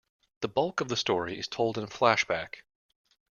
[0.39, 2.63] The bulk of the story is told in flashback.